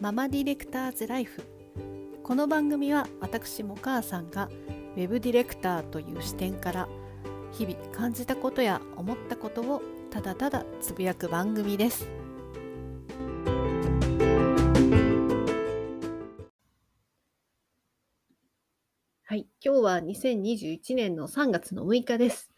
[0.00, 1.42] ママディレクターズライフ。
[2.22, 4.48] この番組は私も母さんが
[4.96, 6.88] ウェブディレクターという視点から
[7.52, 12.08] 日々感じたことや思ったことをただただつぶやく番組です。
[19.24, 22.50] はい今日は2021年の3月の6日です。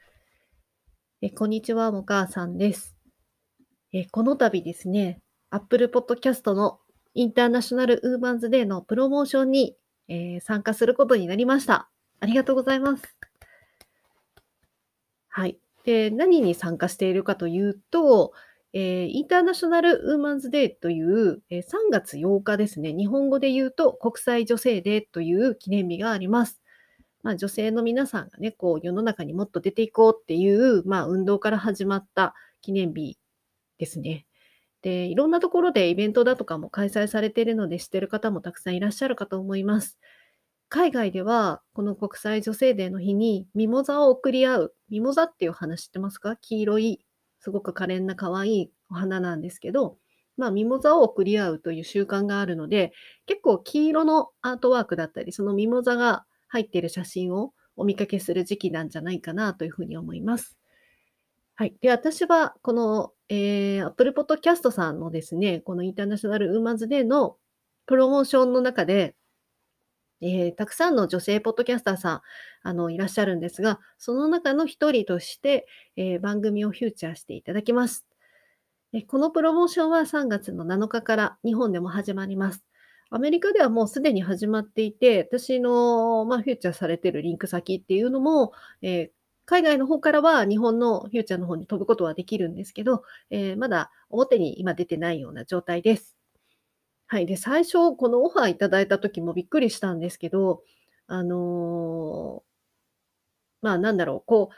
[1.20, 2.94] えこんにちはも母さんです。
[3.92, 5.18] えこの度ですね
[5.50, 6.78] Apple Podcast の
[7.14, 9.76] インターナショナルウーマンズデーのプロモーションに、
[10.08, 11.90] えー、参加することになりました。
[12.20, 13.02] ありがとうございます。
[15.28, 15.58] はい。
[15.84, 18.32] で、何に参加しているかというと、
[18.72, 22.94] えー、インターナショナルウーマンズデーという、えー、3月8日ですね。
[22.94, 26.62] 日本語で言うと国際女性デーという記念日があります。
[27.22, 33.18] まあ、女性の皆さんがね、こう世の中にもっと出ていこうっていう、まあ、運動から始まった記念日
[33.78, 34.26] ですね。
[34.82, 39.98] で、いろんなところでイベントだとかも開催されているので知ってる方もたくさんいらっしゃるかと思います。
[40.68, 44.74] 海外では、この国際女性デーの日にミモザを贈り合う。
[44.88, 46.36] ミモザっていう話知ってますか？
[46.36, 47.04] 黄色い、
[47.40, 49.98] すごく可憐な可愛いお花なんですけど、
[50.38, 52.92] まあ、ミモザを贈り合うという習慣があるので、
[53.26, 60.56] 結構黄色のアートワークだったり、そのミモザが入っている写真をお見かけする時期なんじゃないかなというふうに思います。
[61.54, 61.76] はい。
[61.82, 67.38] で、私は、この、えー、Apple Podcast さんのですね、このインターナショナルウーマンズデーの
[67.86, 69.14] プロモーションの中で、
[70.20, 72.20] えー、たくさんの女性ポッドキャスターさん、
[72.62, 75.66] あの、いらっしゃるんですが、その中の一人として、
[75.96, 78.04] えー、番組をフューチャーしていただきます。
[79.06, 82.62] このプロモーションは3月の7日から日本でも始まります。
[83.08, 96.16] アメリカではもうすでに始まっていて、私の、まあ、フューチャーされてるリンク先っていうのも、えー、海外の方からは日本のフューチャーの方に飛ぶことはできるんですけど、えー、まだ表に今出てないような状態です。
[97.06, 97.26] はい。
[97.26, 100.62] で、最初、このオファーいただいた時もびっくりしたんですけど、
[101.06, 104.54] あのー、まあ、なんだろう、こう、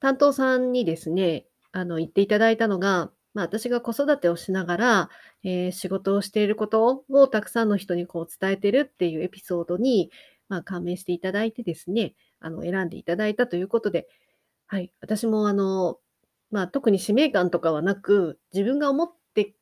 [0.00, 5.10] 担当さんにですね、あの、言っていただいたのが、まあ、私が子育てをしながら、
[5.44, 10.10] えー、仕事をしていることをたくさんの人にこう伝えてるっていうエピソードに、
[10.48, 14.08] まあ、感銘していただいてですね、あの、選んでいただいたということで、
[14.66, 15.98] はい、私もあの、
[16.50, 19.54] まあ、特に使命感とかはなく、自分が思って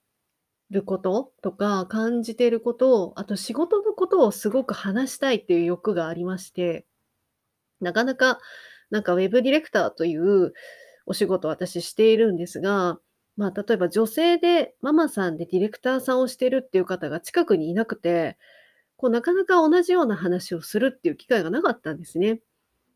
[0.71, 6.87] ることとか感じていることを、あと仕事のことをすごく話したいっていう欲がありまして、
[7.81, 8.41] なかなか、
[8.91, 10.53] なんかウェブディレクターという
[11.07, 12.99] お仕事を私しているんですが、
[13.37, 18.37] まあ、例えば女性でママさんでディレクターさんをしてるっていう方が近くにいなくて、
[18.97, 22.43] こうなかなか同じような話をするっていう機会がなかったんですね。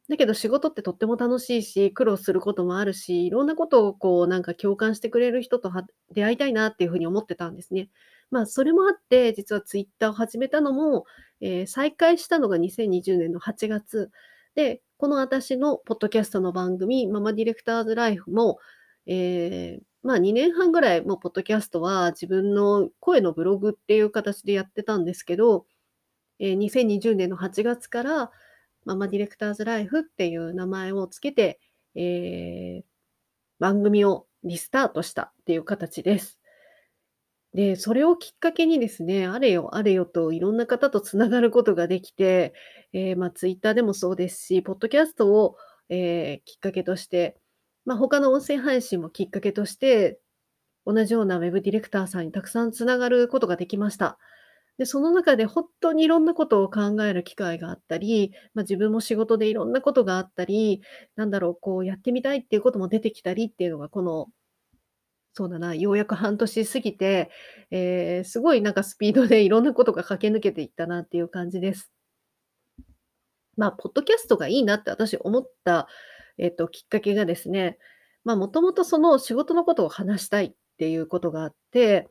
[0.08, 5.72] だけど仕事ってとっても楽しいし、苦労することもあるし、いろんなことをこうなんか共感してくれる人と
[6.12, 7.88] 出会いたいなっていうふうに思ってたんですね。
[8.30, 11.06] まあそれもあって、実はツイッターを始めたのも、
[11.40, 14.10] えー、再開したのが2020年の8月。
[14.54, 18.58] で、この私のポッドキャストの番組、ママディレクターズライフも、
[19.06, 25.66] えー、まあ2年半ぐらいもうポッドキャストは自分の声のブログっていう形でやってたんですけど、
[26.38, 28.30] えー、2020年の8月から、
[28.84, 31.60] ママディレクターズライフっていう名前をつけて、
[31.94, 32.84] えー、
[33.58, 36.38] 番組をリスタートしたっていう形です。
[37.54, 42.52] で、それをきっかけにですね、あれよあれよといろんな方とつながることができて、
[42.92, 45.56] えー、まあ、ツイッターでもそうですし、ポッドキャストを、
[45.88, 47.36] えー、きっかけとして、
[47.84, 50.18] まあ、他の音声配信もきっかけとして、
[50.84, 54.18] 同じようなウェブディレクターさんにたくさんつながることができました。
[54.78, 60.82] で、その中で本当にいろんなことを考える機会があったり、まあ、自分も仕事でいろんなことがあったり、
[61.16, 64.28] なんだろう、こうやってみたいっていうことも出てきたりっていうのが、この、
[65.32, 67.30] そうだな、ようやく半年過ぎて、
[67.70, 71.92] えー、すごいなんかスピードでいろんなことが駆け抜けていったなっていう感じです。
[73.56, 75.88] まあ、ポッドキャストがいいなって私思った、
[76.38, 77.78] えっと、きっかけがですね、
[78.24, 82.08] まあ、もともとその仕事のことを話したいっていうことがあって、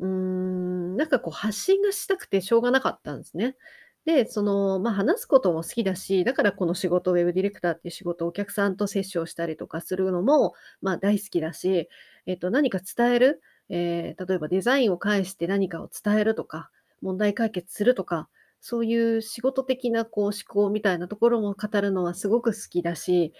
[0.00, 3.56] うん、なんかこう発信がしたくてしょうがなかったんですね。
[4.04, 11.88] で、その、ま、話すことも好きだし、だからこの仕事、ウェブディレクターっていう仕事、お客さんと接触したりとかするのも、ま、大好きだし、
[12.26, 16.70] えっと、何か伝える、えー、例えばデザインを介して何かを伝えるとか、
[17.00, 18.28] 問題解決するとか、
[18.60, 23.32] そういう仕事的なこう思考みたいなところも語るのはすごく好きだし、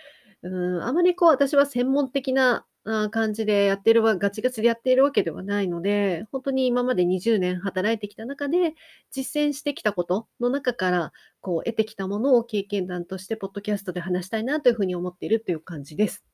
[0.42, 8.74] うん、あまりこう私は専門的なあ感じでやってるわガチガチでやっているわけではないので、本当に今まで20年働いてきた中で、
[9.10, 16.24] 実践してきたことの中から、こう得てきたものを経験談としてポッドキャストで話したいなというふうに思っているという感じです。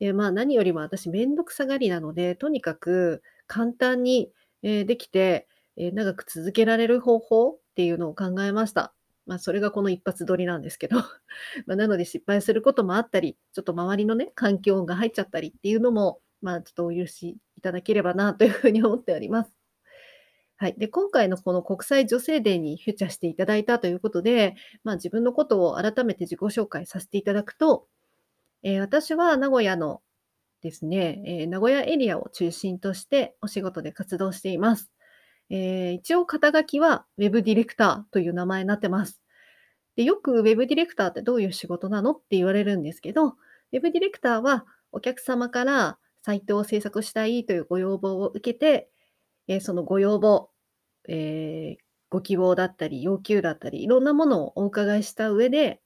[0.00, 4.30] で、まあ、何よりも私めんどくさがりなので、とにかく簡単に、
[4.62, 5.46] できて、
[5.76, 8.93] 長く続けられる方法っていうのを考えました。
[9.26, 10.96] まあ、それがこの一発撮りなんですけど。
[11.66, 19.52] ま、なので失敗することもあったり、ちょっと周りのね、環境音が入っちゃったりっていうのも、まあ、ちょっとお許しいただければなというふうに思っております。
[20.56, 20.74] はい。
[20.78, 24.54] で、今回のこの国際女性デーにフューチャーしていただいたということで、
[24.84, 27.88] まあ、自分のことを改めて自己紹介させていただくと、
[28.62, 30.02] え、私は名古屋の
[30.62, 34.93] ですね、え、名古屋エリアを中心としてお仕事で活動しています。
[35.50, 39.20] え、一応肩書きはウェブディレクターという名前になってます。
[39.96, 48.90] で、よくウェブディレクターってどういう仕事なのって言われるんですけど、ウェブディレクターはお客様からサイトを制作したいというご要望を受けて、
[49.48, 50.50] え、そのご要望、
[51.08, 51.76] え、
[52.10, 55.80] ご希望だったり、要求だったり、いろんなものをお伺いした上で、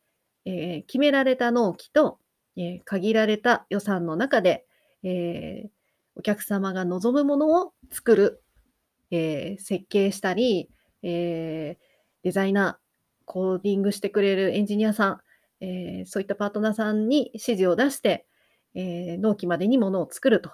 [0.44, 2.18] え、決められた納期と、
[2.56, 4.66] え、限られた予算の中で、
[5.02, 5.70] え、
[6.16, 8.42] お客様が望むものを作る、
[9.10, 10.70] え、設計したり、
[11.02, 11.78] え、
[12.22, 12.88] デザイナー、
[13.24, 15.20] コーディングしてくれるエンジニアさん、
[15.64, 18.26] え、そういったパートナーさんに指示を出して、
[18.74, 20.50] え、納期までにものを作ると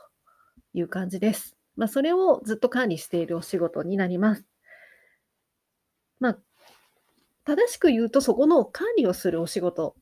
[0.72, 1.56] いう感じです。
[1.76, 4.44] まあ、それをずっと管理しているお仕事になります。
[6.20, 6.38] まあ、
[7.44, 9.96] 正しく言うとそこの管理をするお仕事。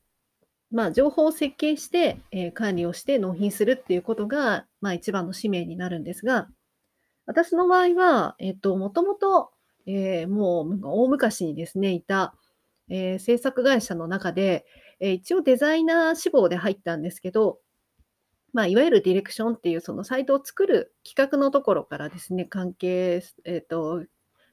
[0.71, 6.49] まあ、情報を設計して、え、管理をして納品するっていうことが、まあ、一番の使命になるんですが、
[7.33, 9.51] 私の場合は、えっと、もともと、
[9.87, 12.35] え、もう大昔にですね、いた、
[12.89, 14.67] え、制作会社の中で、
[15.01, 17.59] え、一応デザイナー志望で入ったんですけど、
[18.53, 24.05] まあ、いわゆるディレクションっていうそのサイトを作る企画のところからですね、関係えっと、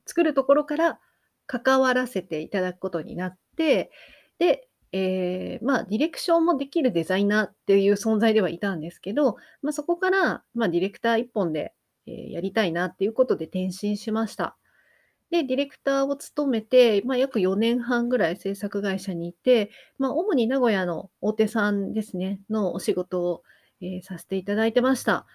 [0.05, 0.99] 作るところから
[1.47, 3.91] 関わらせていただくことになって、
[4.39, 11.73] で、え、まあ、ディレクションもできるデザイナーっていう存在ではいたんですけど、まあ、そこから、ま、ディレクター一本で、
[12.29, 14.57] え、やりたいなっていうことで転身しました。
[15.31, 23.43] で、ディレクターを務めて、ま、約4年半ぐらい制作会社にいて、ま、主に名古屋の大手さんですね、のお仕事を、
[23.81, 25.25] え、させていただいてました。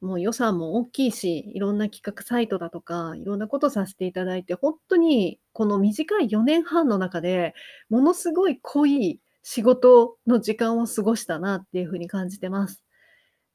[0.00, 7.54] もう予算も大きいし、いろんな企画サイトだとか、いろんなことさせていただいて、ほんとにこの短い4年半の中で、
[7.88, 12.82] ものすごい濃い仕事の時間を過ごしたなっていう風に感じてます。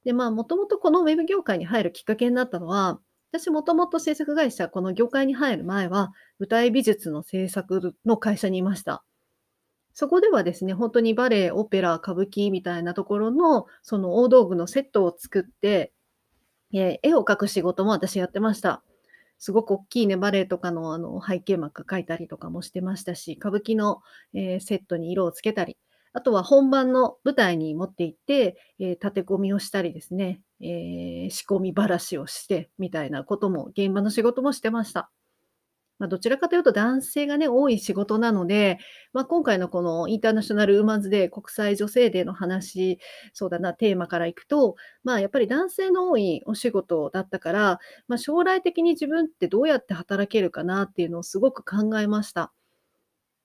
[0.05, 2.99] で、まあ、もともとこのウェブ業界に入るきっかけになったのは、
[3.31, 9.03] 私もともと制作会社、この業界に入る前は、舞台美術の制作の会社にいました。
[9.93, 15.93] そこではですね、ほんとにバレエ、オペラ、歌舞伎みたいなところの、その大道具のセットを作って
[16.73, 18.83] え、絵を描く仕事も私やってました。
[19.39, 24.01] すごくおっきいね、バレエとかのあの背景幕描いたりとかもしてましたし、歌舞伎の、
[24.33, 25.77] え、セットに色をつけたり、
[26.13, 35.11] あとは本番の舞台に持って行って、え、立て込みをしたりですね、え、仕込みばらしをしてみたいなことも、現場の仕事もしてました。
[35.99, 38.79] まあ、どちらかというと男性がね、多い仕事なので、
[39.11, 42.99] まあ、今回のこのインターナショナルウーマンズデー、国際女性デーの話、
[43.33, 52.53] そうだな、テーマからいくと、まあ、やっぱり男性の多いお仕事だったから、まあ、将来的に自分ってどうやって働けるかなっていうのをすごく考えました。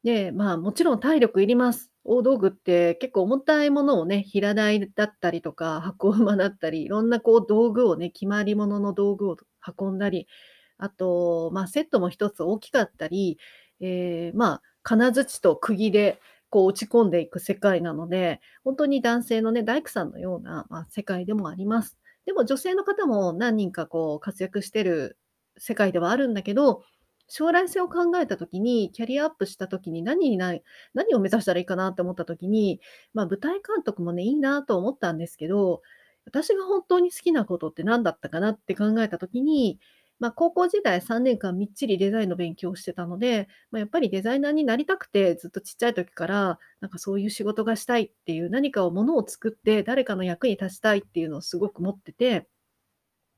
[0.04, 1.90] で、まあ、もちろん体力いります。
[2.04, 9.36] 大道具って結構重たいものをね、平台だったりとか、箱馬だったり、いろんなこう道具をね、決まり物の道具を
[9.78, 10.26] 運んだり、
[10.76, 13.38] あと、まあ、セットも一つ大きかったり、
[13.80, 21.96] ええ、まあ、金槌と釘でこう打ち込んでいく世界なので、ほんとに男性のね、大工さんのような、ま、世界でもあります。
[22.26, 25.18] でも女性の方も何人かこう活躍してる
[25.58, 26.82] 世界ではあるんだけど、
[27.28, 30.54] 将来性を考えた時に、キャリアアップした時に何にな
[30.94, 32.80] 何を目指したらいいかなって思った時に、
[33.12, 35.82] まあ、舞台監督もね、いいなと思ったんですけど、
[36.26, 39.78] 私が本当に好きなことって何だったかなって考えた時に、
[40.20, 52.48] まあ、高校時代3年間みっちりデザインの勉強をしてたので、まあ、やっぱりデザイナーになりたくて、ずっとちっちゃい時から、なんかそういう仕事がしたいっていう、何かをものを作って誰かの役に立ちたいっていうのをすごく持ってて、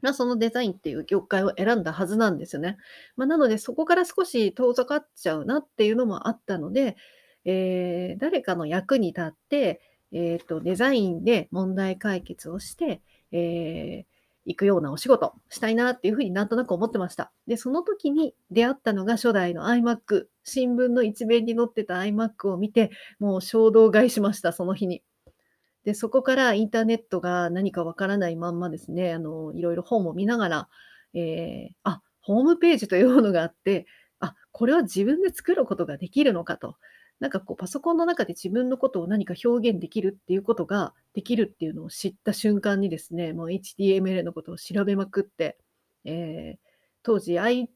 [0.01, 2.77] ま、そのデザインっていう業界を選んだはずなんですよね。
[3.17, 6.97] まあ、なのでそこから少し遠ざかっちゃうなっていうのもあったので、
[7.45, 9.81] えー、誰かの役に立って、
[10.13, 13.01] えっと、デザインで問題解決をして、
[13.33, 17.33] えー行くようなお仕事したいなっていうふうになんとなく思ってました。
[17.49, 20.27] で、その時に出会ったのが初代の iMac。
[20.45, 25.03] 新聞の一面に載ってた iMac を見て、もう衝動買いしました、その日に。
[25.87, 30.69] で、そこからインターネットが何かわからないまんまですね、あの、いろいろ本を見ながら、
[31.15, 33.87] えー、あ、ホームページというものがあって、
[34.19, 36.77] あ、これは自分で作ることができるのかと。
[37.21, 45.57] なんかこうパソコンの中で自分のことを何か表現できるっていうことができるっていうのを知った瞬間にですね、もう HTML のことを調べまくって、
[46.05, 46.59] えー、
[47.05, 47.71] 当時 I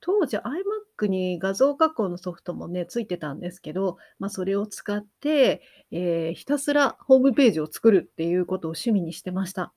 [0.00, 9.72] 当時 iMac に画像加工のソフトもね、ついてたんですけど、まあ、それを使って、ええ、ひたすらホームページを作るっていうことを趣味にしてました。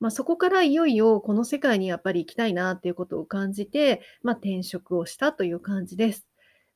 [0.00, 6.26] まあ、そこからいよいよこの世界にやっぱり行きたいなっていうことを感じて、まあ、転職をしたという感じです。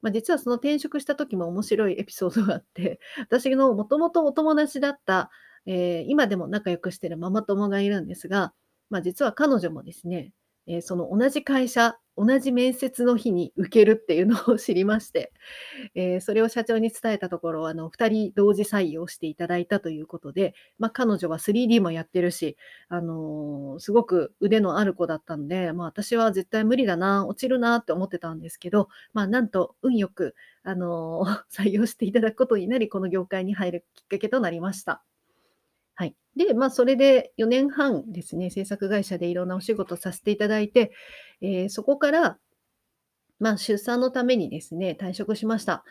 [0.01, 5.31] まあ、実はその転職した時も面白いエピソードがあって、 私のもともとお友達だった、
[5.67, 8.55] ええ、今でも仲良くしてるママ友がいるんですが、
[8.91, 10.33] まあ、実は彼女もですね、
[10.69, 15.33] え、その同じ会社、同じ面接の日に受けるっていうのを知りまして、
[15.95, 22.57] え、それを社長に伝えたところ、あの、2人同時採用していただいたということで、ま、彼女は 3D もやってるし、
[22.89, 35.03] あの、すごく腕のある子だったんで、まあ、私は絶対無理だな、落ちるなって思ってたんですけど、まあ、なんと運良く、あの、 採用していただくことになり、この業界に入るきっかけとなりました。
[36.37, 40.93] で、まあ、それで4年半ですね、制作会社でいろんなお仕事させていただいて、
[41.41, 42.39] ええ、そこから、
[43.39, 45.85] ま、出産のためにですね、退職しました。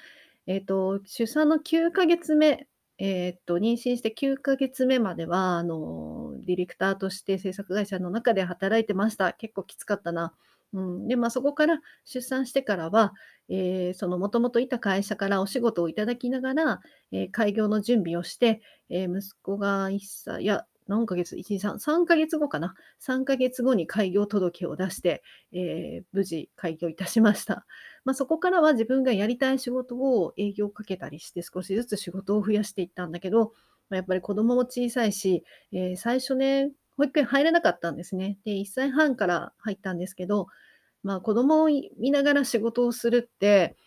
[0.47, 9.33] えっと、出産の9か月目、えっと、妊娠して9か月目までは、あの、ディレクターとして制作会社の中で働いてました。
[9.33, 10.33] 結構きつかったな。
[10.73, 13.13] うん、で、まあ、そこから出産してからは、
[13.47, 16.81] ええ、そのもともといた会社からお仕事をいただきながら、
[17.11, 22.75] え、開業の準備をして、え、息子が1歳いや、何ヶ月、1、2、3、3か月後かな。
[22.99, 25.59] 3か月後に開業届を出して、え
[26.01, 27.65] え、無事開業いたしました。
[28.03, 33.53] まあ、そこからは自分がやりたい仕事を営業をかけたりして、少しずつ仕事を増やしていったんだけど、
[33.89, 38.37] ま、やっぱり子供も小さいし、ええ、最初ね、保育園入れなかったんですね。
[38.45, 40.47] で、1歳半から入ったんですけど、
[41.03, 43.77] まあ、子供を見ながら仕事をするって、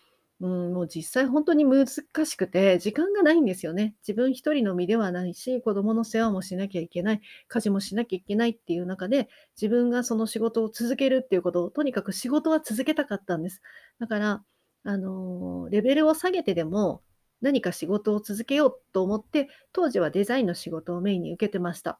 [0.41, 3.95] うん、もう実際ほんとに難しくて、時間がないんですよね。
[4.07, 9.27] 自分一人の身ではないし、子供の世話もしなきゃいけない、家事もしなきゃいけないっていう中で、
[9.61, 13.61] 自分がその仕事を続けるっていうことを、とにかく仕事は続けたかったんです。
[13.99, 14.43] だから、
[14.85, 17.01] あの、レベルを下げてでも、
[17.41, 21.99] 何か仕事を続けようと思って、当時はデザインの仕事をメインに受けてました。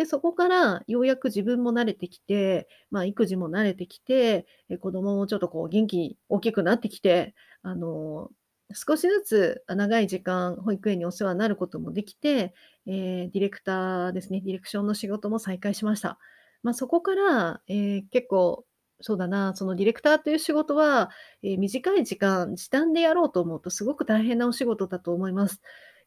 [0.00, 8.30] で、そこからようやく自分も慣れてきて、まあ、育児も慣れてきて、え、子供もちょっとこう元気に大きくなってきて、あの、
[8.72, 12.54] 少しずつ、長い時間保育園にお世話になることもできて、
[12.86, 16.18] ええ、ディレクターですね、ディレクションの仕事も再開しました。
[16.62, 18.64] ま、そこから、ええ、結構、
[19.02, 21.10] そうだな、そのディレクターという仕事は、
[21.42, 25.60] え、短い時間、時短でやろうと思うとすごく大変なお仕事だと思います。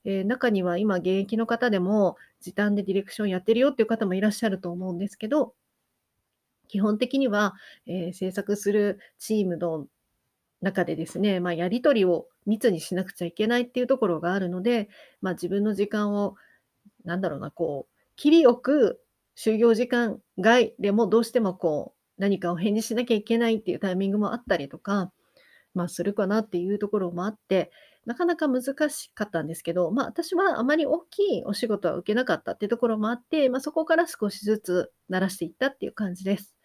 [0.06, 5.54] ええ、中には今現役の方でも、時短でディレクションやってるよっていう方もいらっしゃると思うんですけど
[6.70, 7.54] 基本的には、
[7.86, 9.88] ええ、制作するチームの
[10.62, 14.90] 中でですね、ま、やり取りを密にしなくちゃいけないっていうところがあるので、
[15.22, 16.36] ま、自分の時間を、
[17.06, 19.02] なんだろうな、こう、切りよく
[19.38, 25.12] 就業時間外でもどうしてもこう、何かを返事しなきゃいけないっていうタイミングもあったりとか、
[25.74, 27.72] まあ、するかなっていうところもあって、
[28.06, 36.56] なかなか難しかったんですけど、まあ、私はあまり大きいお仕事は受けなかったっていうところもあって、まあ、そこから少しずつ慣らしていったっていう感じです。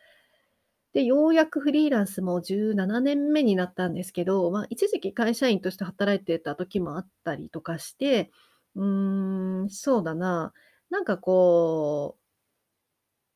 [0.95, 8.31] で、ようやくフリーランスも17年目になったんですけど、まあ、一時期会社員として働いてた時もあったりとかして、
[8.75, 10.53] うーん、そうだな、
[10.91, 12.21] なんかこう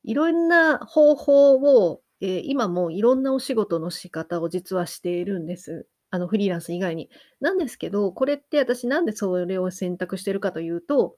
[0.05, 5.87] いろんな方法を、え、今もいろんなお仕事の仕方を実はしているんです。
[6.13, 7.11] あの、フリーランス以外に。
[7.41, 11.17] なんですけど、これって私なんでそれを選択してるかというと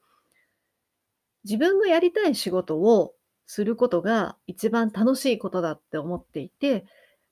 [1.44, 3.14] 自分がやりたい仕事を
[3.46, 6.86] することが一番楽しいことだって思っていて、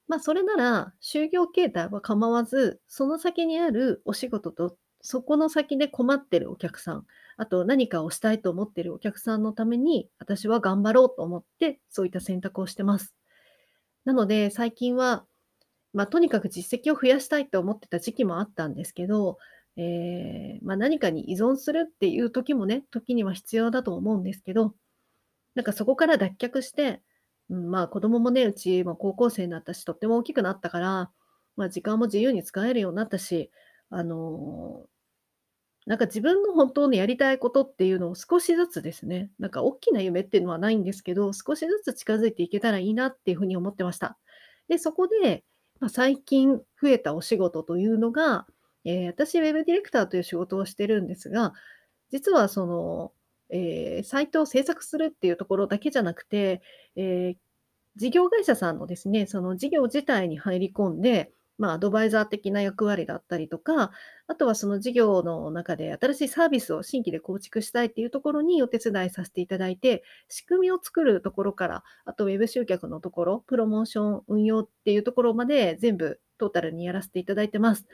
[0.06, 7.06] まあ、それなら就業形態は構わず、その先にあるお仕事と、そこの先で困ってるお客さん、
[7.38, 13.14] あと何かをしたいと思ってるお客さんのために、私は頑張ろうと思って、そういった選択をしてます。
[14.04, 15.24] なので、最近は、
[15.92, 19.38] ま、とにかく実績を増やしたいと思ってた時期もあったんですけど、
[19.76, 24.74] ええ、ま、何かに依存するっていう時もね、時には必要だと思うんですけど、
[25.54, 27.02] なんかそこから脱却して、
[27.50, 31.12] うん、まあ、子供もね、うちも高校生になったし、とっても大きくなったから、
[31.56, 33.50] まあ、時間も自由に使えるようになったし、
[33.90, 34.86] あの、
[35.86, 44.16] なんか自分の本当のやりたいことっていうのを少しずつですね、なんかおっきな夢っていうのはないんですけど、少しずつ近づいていけたらいいなっていう風に思ってました。
[44.68, 45.44] で、そこで、
[45.82, 48.46] ま、最近増えたお仕事というのが、
[48.84, 51.54] えー、私ウェブディレクターという仕事をしてるんですが、
[52.12, 53.12] 実はその、
[53.50, 56.62] えー、サイトを制作するっていうところだけじゃなくて、
[56.94, 57.36] ええ、
[57.96, 63.92] 事業会社さんのですね、その事業自体に入り込んで、まあ、アドバイザー的な役割だったりとか、
[64.26, 77.86] あとはその事業の中で新しいサービスを新規で構築したいっていうところにお手伝いさせていただいて、仕組みを作るところから、あとウェブ集客のところ、プロモーション、運用っていうところまで全部トータルにやらせていただいてます。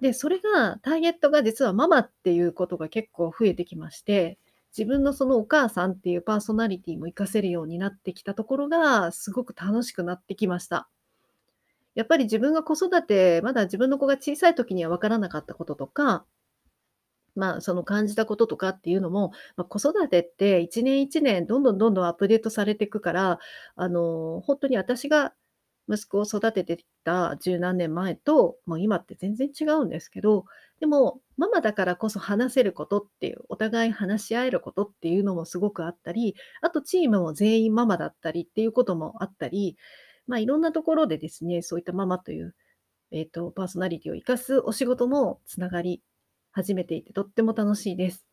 [0.00, 4.38] で、それがターゲットが実はママっていうことが結構増えてきまして、
[4.76, 10.88] 自分のそのお母さんっていうパーソナリティも活かせるようになってきたところが、すごく楽しくなってきました。
[11.94, 16.24] やっぱり自分が子育て、まだ自分の子が小さい時には分からなかったこととか、
[17.34, 23.38] まあ、その感じたこととかっていうのも、まあ、子育てって1年1年どんどんどんどんアップデートされていくから、
[23.76, 25.32] あの、本当に私が
[25.88, 30.44] 息子を育ててきた十何年前と、もう今って全然違うんですけど、
[30.80, 39.76] でも、ママだからこそ話せることっていう、お互い話し合えることっていうのもすごくあったり、あとチームも全員ママだったりっていうこともあったり、
[40.26, 42.54] まあ、いろんなところでですね、そういったママという、
[43.10, 46.02] えっ、と、パーソナリティを生かすお仕事もつながり
[46.52, 48.24] 始めていて、とっても楽しいです。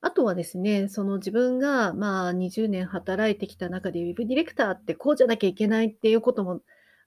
[0.00, 6.60] あとはですね、その自分が、まあ、20年働いてきた中で、ウェブディレクターってこうじゃなきゃいけないっていうことも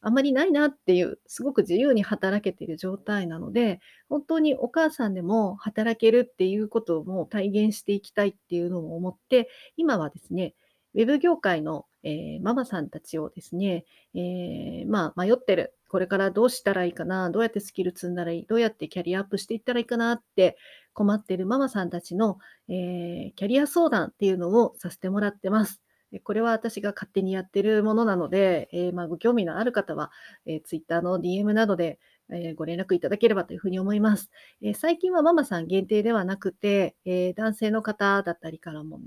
[0.08, 10.54] あまりないなっていう、すごく自由に働けている状態なので、本当にお母さんでも働けるっていうことも体現していきたいっていうのを思って、今はですね、
[10.94, 13.84] ウェブ業界の、えー、ママさんたちをですね、
[14.14, 15.76] えー、まあ、迷ってる。
[15.90, 20.58] これからどうしたらいいかな、どうやってスキル積んだらいい、どうやってキャリアアップしていったらいいかなって
[20.94, 22.38] 困ってるママさんたちの、
[22.70, 25.82] えー、キャリア相談っていうのをさせてもらってます。
[26.24, 30.12] これは私が勝手にやってるものなので、えー、まあ、ご興味のある方は、
[30.46, 34.30] えー、Twitter の DM などで、えー、ご連絡いただければというふうに思います。
[34.62, 39.00] え最近はママさん限定ではなくて、え男性の方だったりからも、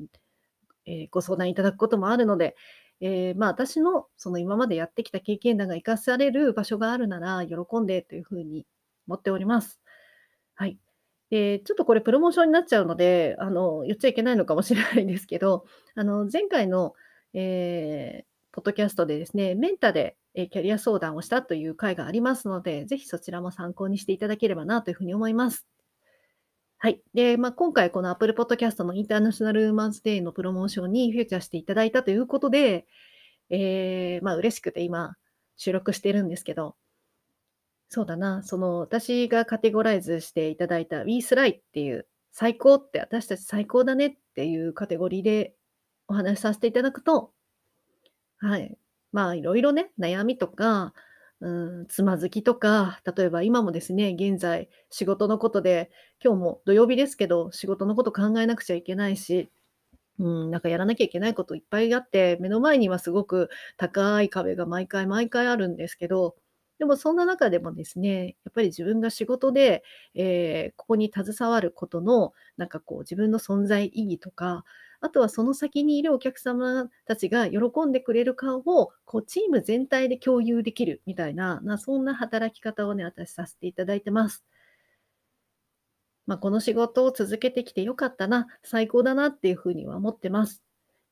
[0.87, 2.57] えご相談いただくこともあるので、
[3.01, 8.67] えまあ、私のその今までやってきた経験談が生かされる場所があるなら喜んでというふうに
[9.07, 9.81] 思っております。
[10.55, 10.79] はい。
[11.31, 16.95] で、ちょっとこれプロモーションになっちゃうので、あの、言っちゃいけないのかもしれないんですけど、あの、前回の、
[17.35, 25.67] えー、ポッドキャストでですね、メンタで、えキャリア相談をしたという回がありますので、ぜひそちらも参考にしていただければなというふうに思います。
[26.81, 27.03] はい。
[27.13, 32.87] で、まあ、今回この Apple Podcast のインターナショナルウーマンズデーのプロモーションにフューチャーしていただいたということで、
[33.51, 35.17] えー、まあ、嬉しくて今
[35.57, 36.77] 収録してるんですけど、
[37.89, 45.55] そうだな、その私がカテゴライズしていただいた We Sly っていう最高って私たち最高だねっていうカテゴリーで
[46.07, 47.33] お話しさせていただくと、
[48.39, 48.79] はい。
[49.11, 50.93] まあいろいろね、悩みとか、
[51.41, 55.91] うん、つまずきとか、例えば今もですね、現在仕事のことで、
[56.23, 59.51] 今日も土曜日ですけど、仕事のこと考えなくちゃいけないし、
[60.19, 66.37] うん、なんかやらなきゃいけないこといっぱいあって、目の前にはすごく高い壁が毎回毎回あるんですけど、
[66.79, 74.65] でもそんな中でもですね、やっぱり自分が仕事で、えー、ここに携わることの、なんかこう自分の存在意義とか、
[75.01, 84.45] あとはその先にいるお客様たちが喜んでくれる顔をこうチーム全体で共有できるみたいな、なそんな働き方をね、私させていただいてます。
[86.27, 90.63] まあ、この仕事を続けてきてよかったな、最高だなっていうふうには思ってます。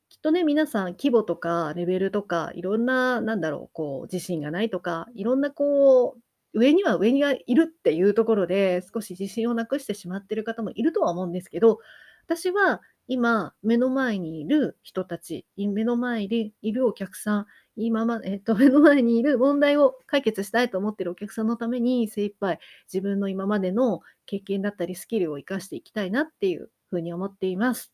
[0.08, 6.20] きっとね、皆さん規模とかレベルとか、いろんな、なんだろう、こう、自信がないとか、いろんなこう、
[6.52, 11.80] 上には上にがいるっていうところで、少し自信をなくしてしまっている方もいるとは思うんですけど、
[12.26, 22.58] 私は今、目の前にいる人たち、目の前にいるお客さん、今ま、 えっと、目の前にいる問題を解決したいと思っているお客さんのために精一杯
[22.92, 27.92] 自分の今までの経験だったりスキルを活かしていきたいなっていうふうに思っています。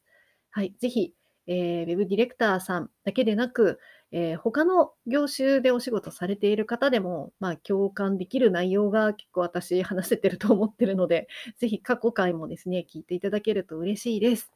[0.50, 0.74] はい。
[0.78, 1.14] ぜひ、
[1.46, 3.80] えー、ウェブディレクターさんだけでなく、
[4.12, 14.52] えー、他の業種でお仕事されている方でも、まあ、共感できる内容が結構私話せてると思ってるので、ぜひ過去回もですね、聞いていただけると嬉しいです。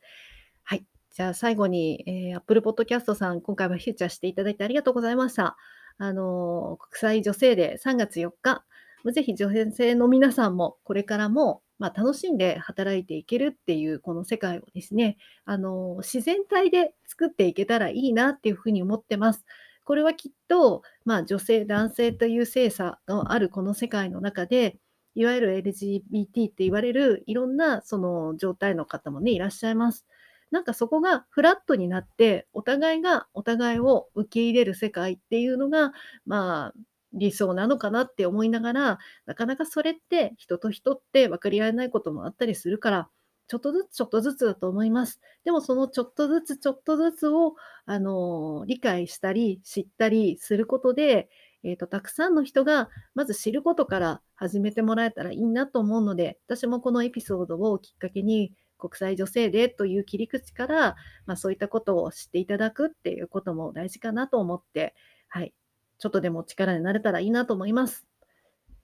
[1.16, 5.56] じゃあ最後に、えー、Apple Podcast さん、今回はフューチャーしていただいてありがとうございました。
[5.96, 8.66] あのー、国際女性デー3月4日、
[9.14, 19.44] ぜひ女性の皆さんもこれからもまあ、楽しんで働いていけるっていうこの世界をですね、あの、自然体で作っていけたらいいなっていうふうに思ってます。
[19.84, 24.78] これはきっと、まあ、女性、男性という性差のあるこの世界の中で、
[25.14, 26.00] いわゆる LGBT
[26.46, 30.06] って言われるいろんなその状態の方もね、いらっしゃいます。
[30.50, 35.92] なんかそこがフラットになって、お互いがお互いを受け入れる世界っていうのが、
[36.24, 36.80] まあ、
[37.12, 43.08] 理想なのかなって思いながら、なかなかそれって人と人って分かり合えないこともあったりするから、
[43.48, 45.20] ちょっとずつちょっとずつだと思います。
[45.44, 47.54] でもそのちょっとずつちょっとずつを、
[47.86, 51.28] あの、理解したり知ったりすることで、
[51.62, 64.94] えーと、たくさんの人がまず知ることから始めてもらえたらいいなと思うので、私もこのエピソードをきっかけに国際女性デーという切り口から、まあ、そういったことを知っていただくっていうことも大事かなと思って、
[65.28, 65.54] はい、
[65.98, 68.06] ちょっとでも力になれたらいいなと思います。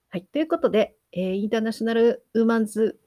[0.08, 2.98] はい、ということで、えー、インターナショナルウーマンズ、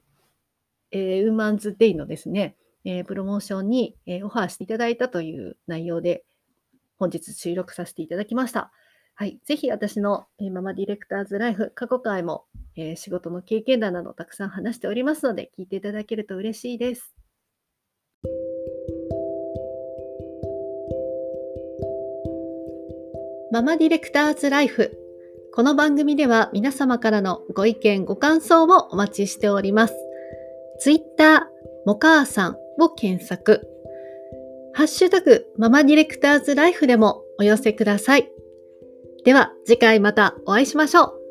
[0.90, 6.24] えー、ウーマンズデイのですね、えー、プロモーションに、えオファーしていただいたという内容で、
[6.98, 8.72] 本日収録させていただきました。
[9.18, 9.40] はい。
[9.46, 12.44] ぜひ私の、ママディレクターズライフ過去回も、
[12.76, 17.14] えー、仕事の経験談などたくさん話しておりますので、聞いていただけると嬉しいです。
[23.50, 24.94] ママディレクターズライフ。
[25.54, 29.94] この番組では皆様からのご意見、ご感想をお待ちしております。
[30.78, 31.40] ツイッター、
[31.86, 33.66] もかーさんを検索。
[34.74, 38.35] ハッシュタグ、ママディレクターズライフでもお寄せください。
[39.26, 41.25] では次回またお会いしましょう。